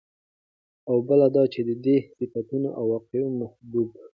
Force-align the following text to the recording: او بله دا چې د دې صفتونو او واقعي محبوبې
او 0.89 0.95
بله 1.07 1.27
دا 1.35 1.43
چې 1.53 1.61
د 1.69 1.71
دې 1.85 1.97
صفتونو 2.17 2.69
او 2.79 2.83
واقعي 2.93 3.23
محبوبې 3.41 4.01